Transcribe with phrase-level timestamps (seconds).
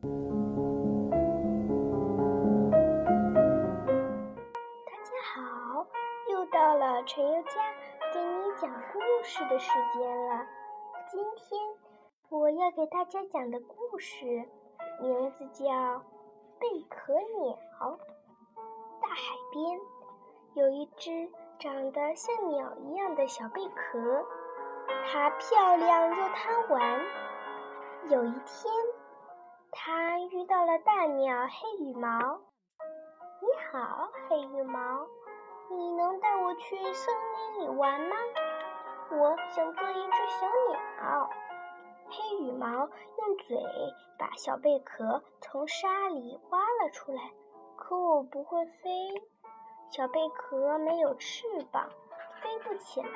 [0.00, 0.06] 大
[5.02, 5.86] 家好，
[6.30, 7.50] 又到了陈宥嘉
[8.14, 10.46] 给你讲故事的时间了。
[11.10, 11.60] 今天
[12.28, 14.24] 我要给大家讲的故事
[15.02, 15.64] 名字叫
[16.60, 17.58] 《贝壳鸟》。
[19.02, 19.80] 大海边
[20.54, 21.28] 有一只
[21.58, 24.24] 长得像鸟一样的小贝壳，
[25.10, 27.00] 它漂亮又贪玩。
[28.10, 28.72] 有一天，
[29.80, 32.10] 它遇到了大鸟黑羽毛。
[33.40, 35.06] 你好，黑羽毛，
[35.70, 38.16] 你能带我去森林里玩吗？
[39.12, 41.30] 我想做一只小鸟。
[42.10, 43.56] 黑羽毛用嘴
[44.18, 47.22] 把小贝壳从沙里挖了出来。
[47.76, 49.22] 可我不会飞，
[49.90, 51.88] 小贝壳没有翅膀，
[52.42, 53.08] 飞不起来。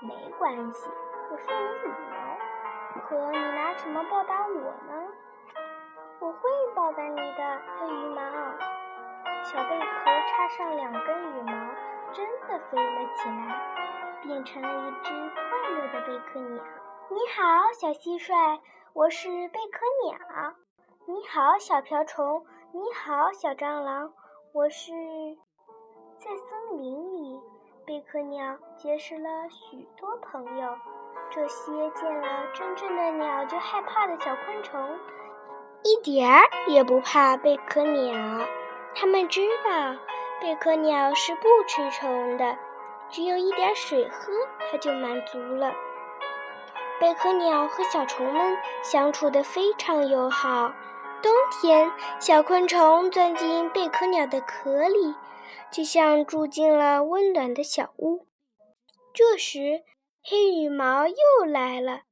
[0.00, 0.90] 没关系，
[1.30, 2.36] 我送你羽毛。
[3.08, 5.08] 可你拿什么报答我呢？
[6.22, 6.38] 我会
[6.72, 8.22] 报答你的，黑羽毛。
[9.42, 9.86] 小贝壳
[10.28, 11.52] 插上两根羽毛，
[12.12, 16.62] 真的飞了起来，变成了一只快乐的贝壳鸟。
[17.08, 18.60] 你好，小蟋蟀，
[18.92, 20.54] 我是贝壳鸟。
[21.06, 22.46] 你好，小瓢虫。
[22.70, 24.12] 你好，小蟑螂，
[24.54, 24.92] 我是。
[26.18, 27.40] 在森林里，
[27.84, 30.72] 贝壳鸟结识了许多朋友。
[31.30, 34.80] 这些见了真正的鸟就害怕的小昆虫，
[35.84, 38.46] 一点儿也不怕贝壳鸟。
[38.94, 39.96] 他们知道，
[40.40, 42.56] 贝壳鸟是不吃虫的，
[43.10, 44.32] 只有一点水喝，
[44.70, 45.74] 它就满足了。
[47.00, 50.72] 贝壳鸟和小虫们相处得非常友好。
[51.20, 55.14] 冬天，小昆虫钻进贝壳鸟的壳里，
[55.72, 58.26] 就像住进了温暖的小屋。
[59.12, 59.82] 这时，
[60.22, 62.02] 黑羽毛又来了：“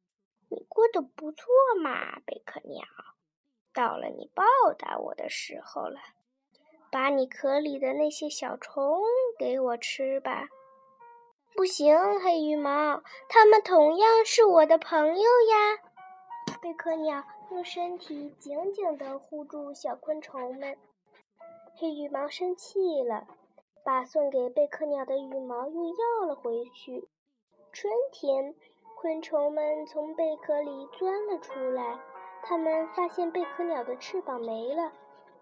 [0.51, 1.47] 你过得不错
[1.83, 2.83] 嘛，贝壳鸟，
[3.81, 4.45] 到了你报
[4.79, 5.99] 答我的时候了。”
[6.93, 9.01] 把你壳里的那些小虫
[9.39, 10.49] 给我吃吧！
[11.55, 15.79] 不行，黑羽毛，它们同样是我的朋友呀。
[16.61, 17.23] 贝壳鸟
[17.53, 20.77] 用身体紧紧地护住小昆虫们。
[21.77, 23.29] 黑羽毛生气了，
[23.85, 27.09] 把送给贝壳鸟的羽毛又要了回去。
[27.73, 28.57] 春天，
[28.97, 32.01] 昆虫们从贝壳里钻了出来，
[32.43, 34.93] 它们发现贝壳鸟的翅膀没了。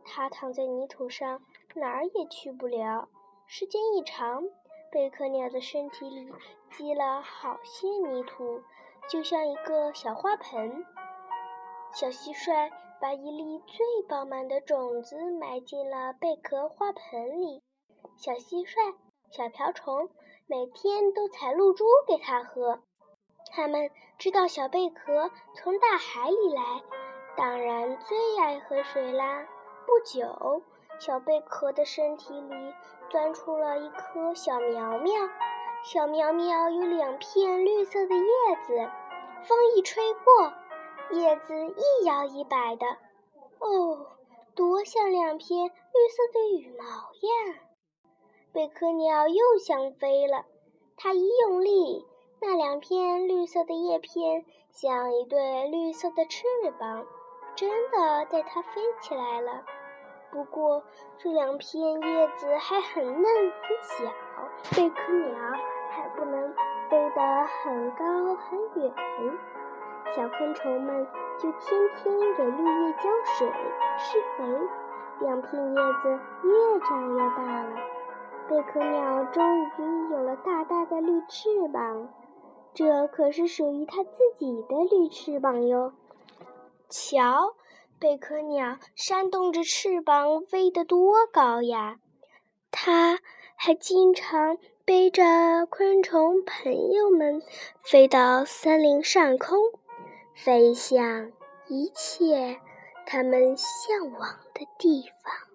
[0.04, 1.42] 它躺在泥土上，
[1.74, 3.08] 哪儿也去不了。
[3.46, 4.42] 时间一长，
[4.90, 6.32] 贝壳鸟的身体里
[6.70, 8.62] 积了好些泥土，
[9.08, 10.84] 就像一个小花盆。
[11.92, 12.70] 小蟋蟀
[13.00, 17.62] 把一粒最饱满的种子埋进了贝壳花盆里。
[18.16, 18.96] 小蟋蟀、
[19.30, 20.10] 小瓢虫
[20.46, 22.82] 每天都采露珠给它喝。
[23.58, 26.80] 它们知道小贝壳从大海里来，
[27.36, 29.48] 当然最爱喝水啦。
[29.84, 30.62] 不久，
[31.00, 32.72] 小贝壳的身体里
[33.10, 35.12] 钻出了一颗小苗苗。
[35.82, 38.22] 小苗苗有两片绿色的叶
[38.64, 38.92] 子，
[39.48, 40.52] 风一吹过，
[41.10, 42.86] 叶子一摇一摆的。
[43.58, 44.06] 哦，
[44.54, 47.60] 多像两片绿色的羽毛呀！
[48.52, 50.44] 贝壳鸟又想飞了，
[50.96, 52.06] 它一用力，
[52.40, 56.44] 那两片绿色的叶片像一对绿色的翅
[56.78, 57.04] 膀，
[57.56, 59.64] 真的带它飞起来了。
[60.30, 60.84] 不过，
[61.18, 64.04] 这两片叶子还很嫩很小，
[64.76, 65.36] 贝壳鸟
[65.90, 66.54] 还不能
[66.88, 68.92] 飞得很高很远。
[70.14, 71.06] 小昆虫们
[71.38, 73.52] 就天天给绿叶浇水、
[73.98, 74.44] 施肥，
[75.20, 77.76] 两片叶子越长越大了。
[78.48, 82.08] 贝壳鸟终于有了大大的绿翅膀，
[82.78, 85.94] 这可是属于它自己的绿翅膀哟。
[86.88, 87.56] 瞧。
[87.98, 91.98] 贝壳鸟扇动着翅膀飞得多高呀！
[92.70, 93.18] 它
[93.56, 97.42] 还经常背着昆虫朋友们
[97.82, 99.58] 飞到森林上空，
[100.36, 101.32] 飞向
[101.66, 102.60] 一切
[103.04, 105.47] 它们向往的地方。